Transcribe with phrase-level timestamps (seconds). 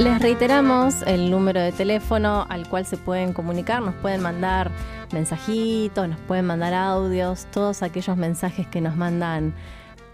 [0.00, 4.70] Les reiteramos el número de teléfono al cual se pueden comunicar, nos pueden mandar
[5.12, 9.52] mensajitos, nos pueden mandar audios, todos aquellos mensajes que nos mandan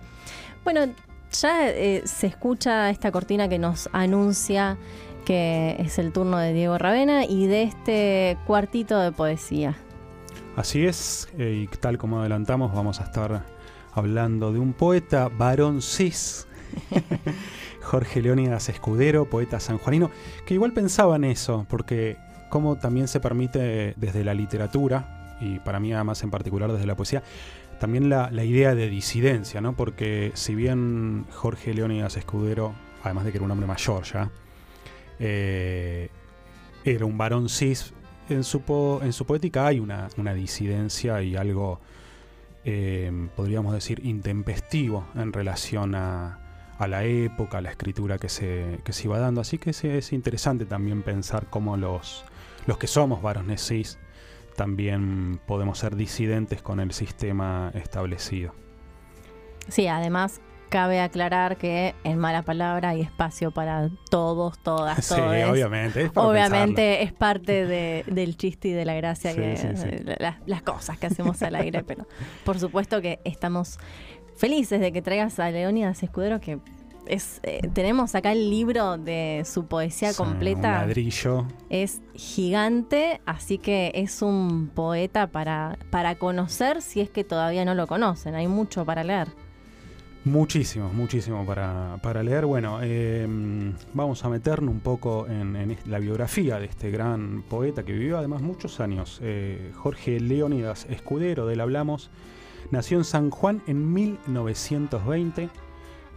[0.65, 0.81] Bueno,
[1.31, 4.77] ya eh, se escucha esta cortina que nos anuncia
[5.25, 9.75] que es el turno de Diego Ravena y de este cuartito de poesía.
[10.55, 13.45] Así es, eh, y tal como adelantamos, vamos a estar
[13.93, 16.47] hablando de un poeta varón cis,
[17.81, 20.11] Jorge Leónidas Escudero, poeta sanjuanino,
[20.45, 22.17] que igual pensaba en eso, porque
[22.49, 26.95] como también se permite desde la literatura, y para mí además en particular desde la
[26.95, 27.21] poesía,
[27.79, 29.75] también la, idea de disidencia, ¿no?
[29.75, 34.31] Porque si bien Jorge Leónidas Escudero, además de que era un hombre mayor ya,
[35.19, 36.09] eh,
[36.83, 37.93] era un varón cis.
[38.29, 41.79] En su, en su poética hay una, disidencia y algo,
[42.63, 46.39] eh, podríamos decir, intempestivo en relación a,
[46.79, 49.41] la época, a la escritura que se, que se iba dando.
[49.41, 52.25] Así que es, interesante también pensar cómo los,
[52.65, 53.99] los que somos varones cis
[54.55, 58.53] también podemos ser disidentes con el sistema establecido.
[59.67, 66.11] Sí, además cabe aclarar que en mala palabra hay espacio para todos, todas, sí, obviamente.
[66.15, 69.33] obviamente es parte del chiste y de la gracia,
[70.45, 72.07] las, cosas que hacemos al aire, pero
[72.43, 73.77] por supuesto que estamos
[74.35, 76.59] felices de que traigas a Leónidas Escudero, que
[77.07, 80.81] es, eh, tenemos acá el libro de su poesía completa.
[80.81, 81.45] Un ladrillo.
[81.69, 87.75] Es gigante, así que es un poeta para, para conocer si es que todavía no
[87.75, 88.35] lo conocen.
[88.35, 89.27] Hay mucho para leer.
[90.25, 92.47] Muchísimo, muchísimo para, leer.
[92.47, 97.93] Bueno, em, vamos a meternos un poco en, la biografía de este gran poeta que
[97.93, 99.19] vivió además muchos años.
[99.21, 102.09] Eh, Jorge Leónidas Escudero, del hablamos,
[102.71, 105.49] nació en San Juan en 1920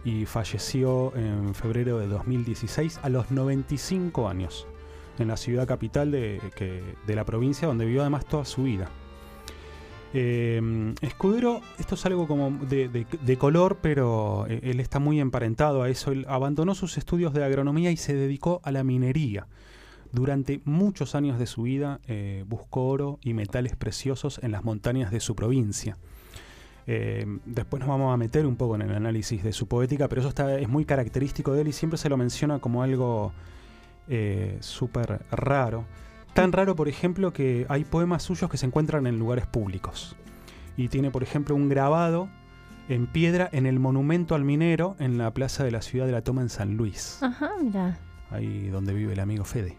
[0.03, 4.65] y falleció en febrero de 2016 a los 95 años
[5.19, 6.41] en la ciudad capital de
[7.05, 8.89] la provincia donde vivió además toda su vida.
[10.13, 15.89] Eh, Escudero, esto es algo como de, color, pero eh, él está muy emparentado a
[15.89, 16.11] eso.
[16.11, 19.47] Él abandonó sus estudios de agronomía y se dedicó a la minería.
[20.11, 25.11] Durante muchos años de su vida eh, buscó oro y metales preciosos en las montañas
[25.11, 25.97] de su provincia.
[26.87, 30.29] después nos vamos a meter un poco en el análisis de su poética, pero eso
[30.29, 33.31] está, es muy característico de él y siempre se lo menciona como algo
[34.61, 35.85] súper raro.
[36.33, 40.15] Tan raro, por ejemplo, que hay poemas suyos que se encuentran en lugares públicos.
[40.77, 42.29] Y tiene, por ejemplo, un grabado
[42.87, 46.23] en piedra en el monumento al minero en la plaza de la ciudad de la
[46.23, 47.21] Toma en San Luis.
[47.21, 47.99] Ajá, mira.
[48.31, 49.77] Ahí donde vive el amigo Fede.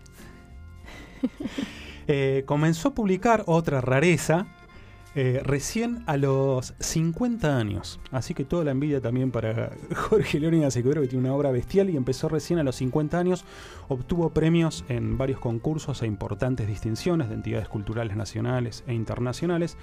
[2.13, 4.49] Eh, comenzó a publicar otra rareza
[5.17, 7.99] eh, recién a los 50 años.
[8.13, 11.91] Así que toda la envidia también para Jorge Leónidas Escudero, que tiene una obra bestial
[11.91, 13.45] y empezó recién a los 50 años.
[13.89, 19.77] Obtuvo premios en varios concursos e importantes distinciones de entidades culturales nacionales e internacionales.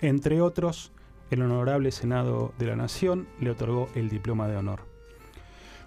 [0.00, 0.92] Entre otros,
[1.30, 4.88] el Honorable Senado de la Nación le otorgó el diploma de honor.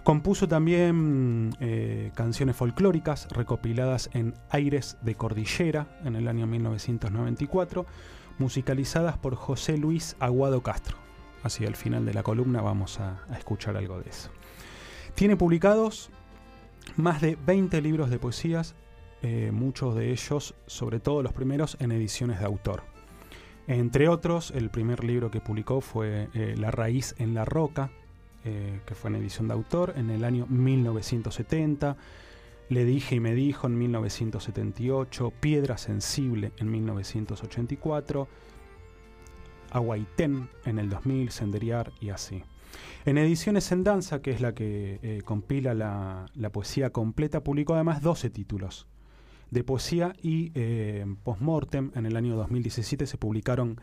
[0.04, 7.86] Compuso también eh, canciones folclóricas recopiladas en Aires de Cordillera en el año 1994
[8.38, 10.96] musicalizadas por José Luis Aguado Castro.
[11.42, 14.30] Así al final de la columna vamos a, escuchar algo de eso.
[15.14, 16.10] Tiene publicados
[16.96, 18.74] más de 20 libros de poesías,
[19.22, 22.82] eh, muchos de ellos, sobre todo los primeros, en ediciones de autor.
[23.66, 27.90] Entre otros, el primer libro que publicó fue eh, La raíz en la roca,
[28.44, 31.96] eh, que fue en edición de autor en el año 1970.
[32.74, 38.26] Le dije y me dijo en 1978, Piedra Sensible en 1984,
[39.70, 42.42] Aguaitén en el 2000, Senderiar y así.
[43.04, 48.02] En Ediciones en Danza, que es la que eh, compila la, poesía completa, publicó además
[48.02, 48.88] 12 títulos
[49.52, 53.80] de poesía y eh, postmortem en el año 2017 se publicaron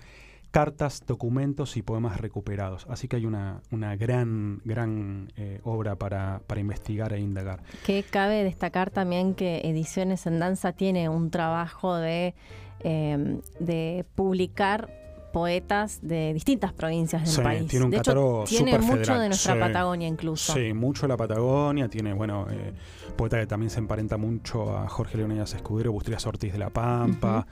[0.52, 2.86] cartas, documentos y poemas recuperados.
[2.90, 7.64] Así que hay una, una gran, gran eh, obra para, investigar e indagar.
[7.86, 12.36] Que cabe destacar también que Ediciones en Danza tiene un trabajo de,
[12.82, 15.02] em, de publicar
[15.32, 17.68] poetas de distintas provincias del país.
[17.68, 20.54] Tiene un catálogo tiene mucho de nuestra Patagonia incluso.
[20.54, 21.88] Sí, mucho de la Patagonia.
[21.88, 22.74] Tiene, bueno, eh,
[23.16, 27.48] poeta que también se emparenta mucho a Jorge Leonidas Escudero, Bustrias Ortiz de la Pampa.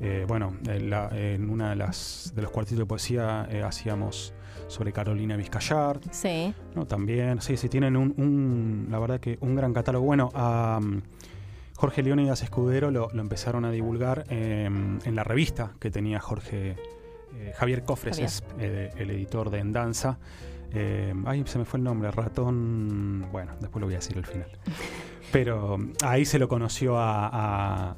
[0.00, 4.32] Eh, bueno, en, una de las de los cuartitos de poesía eh, hacíamos
[4.66, 6.12] sobre Carolina Vizcayart.
[6.12, 6.54] Sí.
[6.74, 6.86] ¿no?
[6.86, 10.06] También, sí, sí, tienen un, la verdad que un gran catálogo.
[10.06, 10.80] Bueno, a
[11.76, 16.76] Jorge Leónidas Escudero lo, empezaron a divulgar em, en la revista que tenía Jorge
[17.40, 20.18] eh, Javier Cofres, eh, el editor de Endanza.
[20.72, 23.28] Eh, ay, se me fue el nombre, ratón.
[23.32, 24.50] Bueno, después lo voy a decir al final.
[25.32, 27.96] Pero ahí se lo conoció a,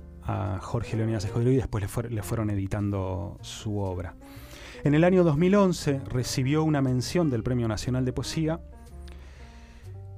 [0.61, 4.15] Jorge Leónidas Escudero y después le, fueron editando su obra.
[4.85, 8.61] En el año 2011 recibió una mención del Premio Nacional de Poesía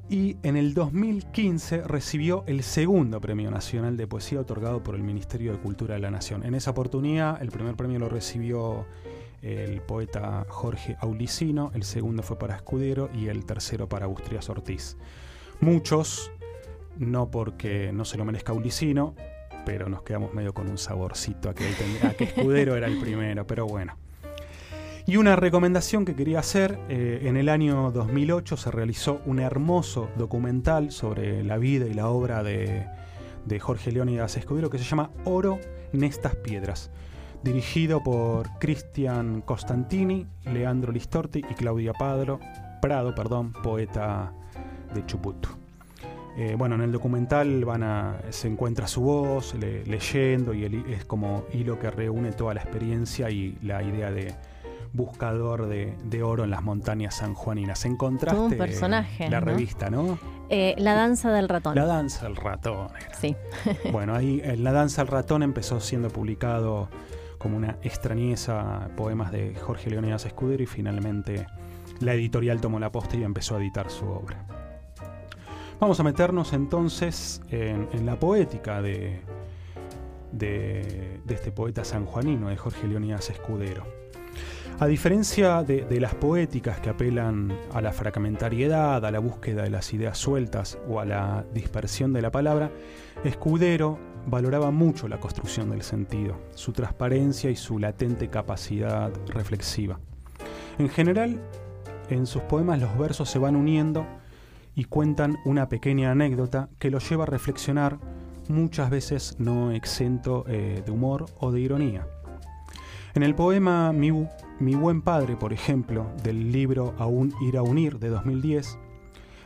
[0.09, 5.53] y en el 2015 recibió el segundo Premio Nacional de Poesía otorgado por el Ministerio
[5.53, 6.45] de Cultura de la Nación.
[6.45, 8.87] En esa oportunidad el primer premio lo recibió
[9.43, 14.97] el poeta Jorge Aulicino, el segundo fue para Escudero y el tercero para Agustrías Ortiz.
[15.61, 16.31] Muchos,
[16.97, 19.15] no porque no se lo merezca Aulicino,
[19.65, 21.65] pero nos quedamos medio con un saborcito a que,
[22.19, 23.97] Escudero era el primero, pero bueno.
[25.07, 30.09] Y una recomendación que quería hacer, eh, en el año 2008 se realizó un hermoso
[30.17, 32.87] documental sobre la vida y la obra de,
[33.45, 35.59] de Jorge Leónidas Escudero que se llama Oro
[35.93, 36.91] en estas piedras
[37.45, 42.41] dirigido por Cristian Costantini, Leandro Listorti y Claudia Padro,
[42.81, 44.33] Prado, perdón, poeta
[44.95, 45.64] de Chubut.
[46.37, 51.45] Eh, bueno, en el documental van a, se encuentra su voz leyendo y es como
[51.53, 54.35] hilo que reúne toda la experiencia y la idea de
[54.93, 57.85] buscador de, oro en las montañas sanjuaninas.
[57.85, 60.19] Encontraste un personaje, la revista, ¿no?
[60.49, 61.75] Eh, la danza del ratón.
[61.75, 62.89] La danza del ratón.
[63.21, 63.37] Sí.
[63.93, 66.89] bueno, ahí La danza del ratón empezó siendo publicado
[67.39, 71.47] como una extrañeza, poemas de Jorge Leónidas Escudero y finalmente
[72.01, 74.64] la editorial tomó la posta y empezó a editar su obra.
[75.85, 79.21] Vamos a meternos entonces en, la poética de,
[80.33, 83.85] de, este poeta sanjuanino, de Jorge Leónidas Escudero.
[84.79, 89.93] A diferencia de, las poéticas que apelan a la fragmentariedad, a la búsqueda de las
[89.93, 92.71] ideas sueltas o a la dispersión de la palabra,
[93.23, 100.01] Escudero valoraba mucho la construcción del sentido, su transparencia y su latente capacidad reflexiva.
[100.79, 101.43] En general,
[102.09, 104.07] en sus poemas los versos se van uniendo
[104.75, 107.99] y cuentan una pequeña anécdota que lo lleva a reflexionar,
[108.49, 112.07] muchas veces no exento eh, de humor o de ironía.
[113.15, 114.11] En el poema Mi,
[114.59, 118.79] Mi, buen padre, por ejemplo, del libro Aún ir a unir de 2010,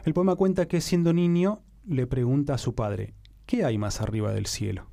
[0.04, 3.14] el poema cuenta que siendo niño le pregunta a su padre,
[3.48, 4.88] ¿Qué hay más arriba del cielo?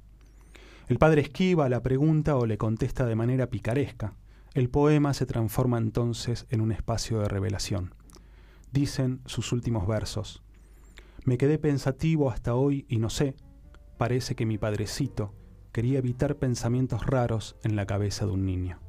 [0.87, 4.13] El padre esquiva la pregunta o le contesta de manera picaresca.
[4.53, 7.93] El poema se transforma entonces en un espacio de revelación.
[8.75, 10.43] Dicen sus últimos versos.
[11.23, 13.37] Me quedé pensativo hasta hoy y no sé,
[13.97, 15.33] parece que mi padrecito
[15.71, 18.81] quería evitar pensamientos raros en la cabeza de un niño.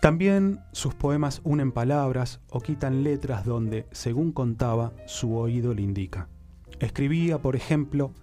[0.00, 6.30] También sus poemas unen palabras o quitan letras donde, según contaba, su oído le indica.
[6.80, 8.14] Escribía, por ejemplo,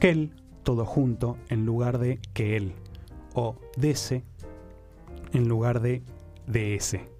[0.00, 0.34] quel
[0.64, 2.72] todo junto en lugar de que él
[3.32, 4.24] o dese
[5.32, 6.02] en lugar de
[6.48, 7.17] ds.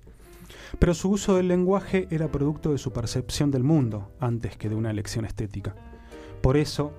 [0.79, 4.75] Pero su uso del lenguaje era producto de su percepción del mundo antes que de
[4.75, 5.75] una elección estética.
[6.41, 6.93] Por eso,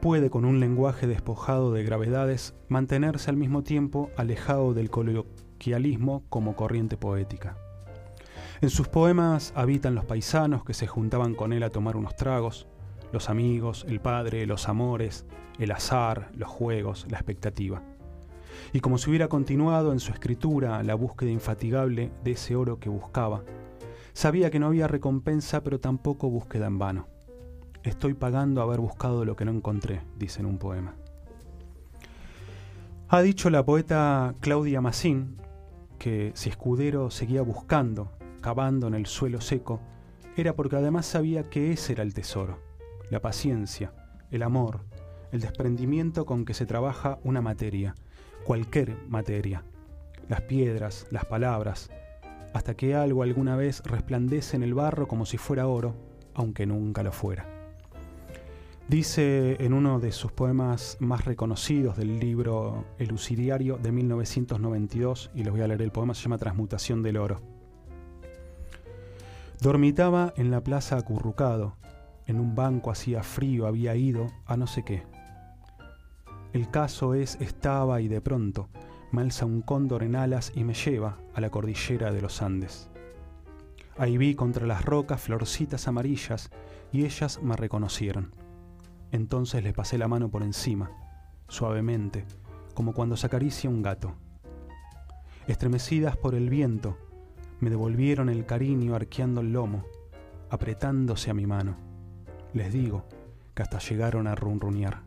[0.00, 6.56] puede con un lenguaje despojado de gravedades mantenerse al mismo tiempo alejado del coloquialismo como
[6.56, 7.56] corriente poética.
[8.60, 12.66] En sus poemas habitan los paisanos que se juntaban con él a tomar unos tragos,
[13.12, 15.26] los amigos, el padre, los amores,
[15.58, 17.82] el azar, los juegos, la expectativa.
[18.72, 22.88] Y como si hubiera continuado en su escritura la búsqueda infatigable de ese oro que
[22.88, 23.44] buscaba,
[24.12, 27.08] sabía que no había recompensa, pero tampoco búsqueda en vano.
[27.82, 30.94] Estoy pagando haber buscado lo que no encontré, dice en un poema.
[33.08, 35.36] Ha dicho la poeta Claudia Massín
[35.98, 39.80] que si Escudero seguía buscando, cavando en el suelo seco,
[40.36, 42.72] era porque además sabía que ese era el tesoro
[43.12, 43.92] la paciencia,
[44.30, 44.86] el amor,
[45.32, 47.94] el desprendimiento con que se trabaja una materia,
[48.44, 49.64] cualquier materia,
[50.28, 51.90] las piedras, las palabras,
[52.52, 55.94] hasta que algo alguna vez resplandece en el barro como si fuera oro,
[56.34, 57.46] aunque nunca lo fuera.
[58.88, 65.44] Dice en uno de sus poemas más reconocidos del libro El Usiriario de 1992, y
[65.44, 67.40] les voy a leer el poema, se llama Transmutación del Oro.
[69.60, 71.76] Dormitaba en la plaza acurrucado,
[72.26, 75.11] en un banco hacía frío, había ido a no sé qué.
[76.52, 78.68] El caso es, estaba y de pronto
[79.10, 82.90] me alza un cóndor en alas y me lleva a la cordillera de los Andes.
[83.98, 86.50] Ahí vi contra las rocas florcitas amarillas
[86.92, 88.34] y ellas me reconocieron.
[89.10, 90.90] Entonces les pasé la mano por encima,
[91.48, 92.24] suavemente,
[92.74, 94.14] como cuando se acaricia un gato.
[95.46, 96.96] Estremecidas por el viento,
[97.60, 99.84] me devolvieron el cariño arqueando el lomo,
[100.50, 101.92] apretándose a mi mano
[102.54, 103.04] les digo
[103.54, 105.02] que hasta llegaron a runrunear.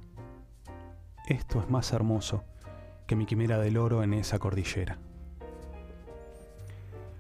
[1.28, 2.44] Esto es más hermoso
[3.08, 4.98] que mi quimera del oro en esa cordillera.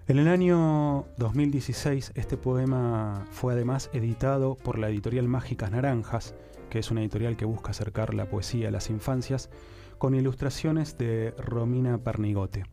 [0.07, 6.35] En el año 2016 este poema fue además editado por la editorial Mágicas Naranjas,
[6.69, 9.49] que es una editorial que busca acercar la poesía a las infancias,
[9.97, 12.65] con ilustraciones de Romina Pernigote.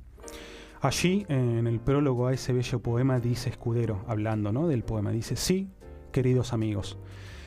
[0.80, 4.66] Allí, en el prólogo a ese bello poema, dice Escudero, hablando ¿no?
[4.66, 5.70] del poema, dice, sí,
[6.10, 6.98] queridos amigos,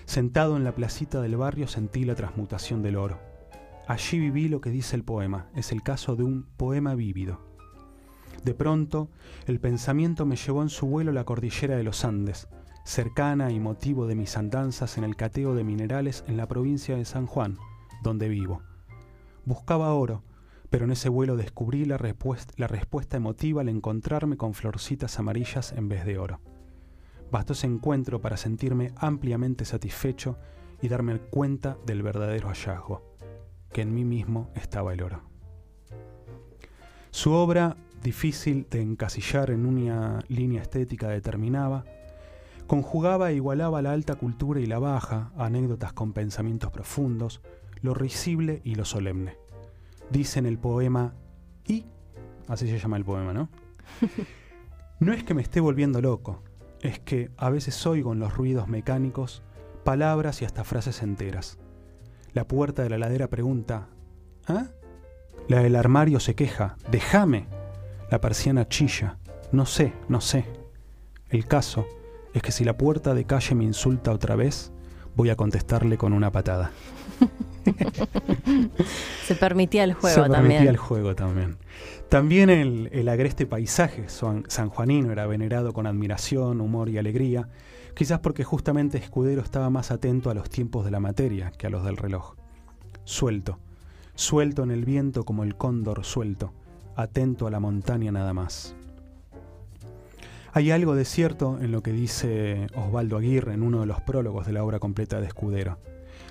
[0.06, 3.35] sentado en la placita del barrio sentí la transmutación del oro.
[3.88, 7.40] Allí viví lo que dice el poema, es el caso de un poema vívido.
[8.44, 9.10] De pronto,
[9.46, 12.48] el pensamiento me llevó en su vuelo a la cordillera de los Andes,
[12.84, 17.06] cercana y motivo de mis andanzas en el cateo de minerales en la provincia de
[17.06, 17.58] San Juan,
[18.02, 18.62] donde vivo.
[19.46, 20.24] Buscaba oro,
[20.72, 22.00] pero en ese vuelo descubrí la,
[22.58, 26.40] la respuesta emotiva al encontrarme con florcitas amarillas en vez de oro.
[27.32, 30.38] Bastó ese encuentro para sentirme ampliamente satisfecho
[30.82, 33.15] y darme cuenta del verdadero hallazgo,
[33.76, 35.22] que en mí mismo estaba el oro.
[37.12, 41.84] Su obra difícil de encasillar en una línea estética determinada,
[42.68, 47.42] conjugaba e igualaba la alta cultura y la baja, anécdotas con pensamientos profundos,
[47.82, 49.38] lo risible y lo solemne.
[50.10, 51.14] Dice en el poema
[51.68, 51.84] y,
[52.48, 53.50] así se llama el poema, ¿no?
[55.02, 56.44] No es que me esté volviendo loco,
[56.80, 59.44] es que a veces oigo en los ruidos mecánicos
[59.84, 61.60] palabras y hasta frases enteras.
[62.36, 63.88] La puerta de la ladera pregunta,
[64.48, 64.66] ¿ah?
[65.48, 67.48] La del armario se queja, déjame.
[68.12, 69.20] La persiana chilla.
[69.54, 70.44] No sé, no sé.
[71.30, 71.88] El caso
[72.34, 74.74] es que si la puerta de calle me insulta otra vez,
[75.16, 76.72] voy a contestarle con una patada.
[79.26, 80.36] Se permitía el juego también.
[80.36, 81.58] Se permitía el juego también.
[82.10, 87.48] También el, el agreste paisaje sanjuanino era venerado con admiración, humor y alegría,
[87.96, 91.70] quizás porque justamente Escudero estaba más atento a los tiempos de la materia que a
[91.70, 92.36] los del reloj.
[93.06, 93.60] Suelto,
[94.16, 96.54] suelto en el viento como el cóndor suelto,
[96.96, 98.76] atento a la montaña nada más.
[100.52, 104.46] Hay algo de cierto en lo que dice Osvaldo Aguirre en uno de los prólogos
[104.46, 105.80] de la obra completa de Escudero.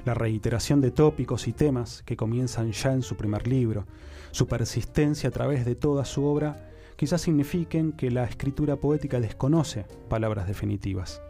[0.04, 3.86] La reiteración de tópicos y temas que comienzan ya en su primer libro,
[4.30, 9.86] su persistencia a través de toda su obra, quizás signifiquen que la escritura poética desconoce
[10.08, 11.20] palabras definitivas.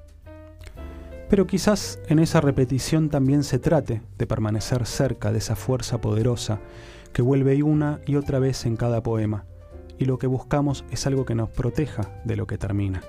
[1.34, 6.60] Pero quizás en esa repetición también se trate de permanecer cerca de esa fuerza poderosa
[7.12, 9.44] que vuelve una y otra vez en cada poema,
[9.98, 13.00] y lo que buscamos es algo que nos proteja de lo que termina.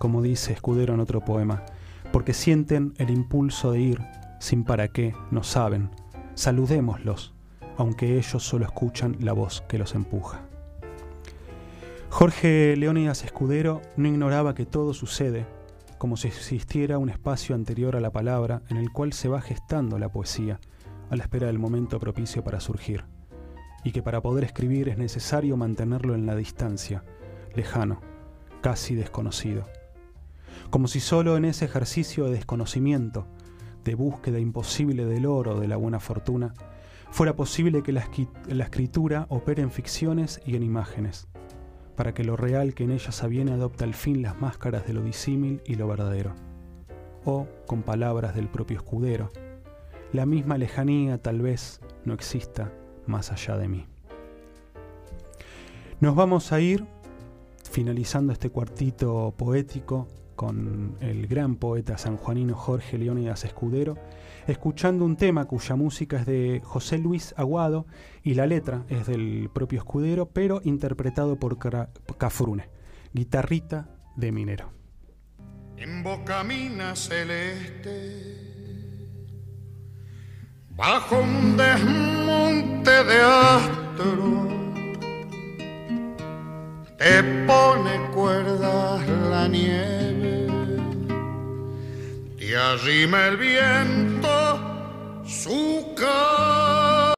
[0.00, 1.62] Como dice Escudero en otro poema,
[2.10, 4.00] porque sienten el impulso de ir,
[4.40, 5.90] sin para qué, no saben,
[6.34, 7.34] saludémoslos,
[7.76, 10.40] aunque ellos solo escuchan la voz que los empuja.
[12.10, 15.46] Jorge Leónidas Escudero no ignoraba que todo sucede
[15.98, 19.98] como si existiera un espacio anterior a la palabra en el cual se va gestando
[19.98, 20.60] la poesía,
[21.10, 23.04] a la espera del momento propicio para surgir,
[23.84, 27.04] y que para poder escribir es necesario mantenerlo en la distancia,
[27.54, 28.00] lejano,
[28.60, 29.66] casi desconocido.
[30.70, 33.26] Como si solo en ese ejercicio de desconocimiento,
[33.84, 36.54] de búsqueda imposible del oro, de la buena fortuna,
[37.10, 38.06] fuera posible que la,
[38.64, 41.28] escritura opere en ficciones y en imágenes,
[41.98, 45.02] para que lo real que en ellas aviene adopte al fin las máscaras de lo
[45.02, 46.32] disímil y lo verdadero,
[47.24, 49.30] o, con palabras del propio escudero,
[50.12, 52.70] la misma lejanía tal vez no exista
[53.08, 53.86] más allá de mí.
[55.98, 56.86] Nos vamos a ir
[57.68, 63.98] finalizando este cuartito poético con el gran poeta sanjuanino Jorge Leónidas Escudero,
[64.48, 67.86] escuchando un tema cuya música es de José Luis Aguado
[68.22, 71.58] y la letra es del propio Escudero, pero interpretado por
[72.18, 72.68] Cafrune,
[73.12, 74.70] guitarrita de minero.
[75.76, 78.38] En Bocamina Celeste
[80.70, 84.48] bajo un desmonte de astro
[86.98, 90.48] te pone cuerdas la nieve,
[92.36, 94.37] te arrima el viento
[95.28, 96.87] su cara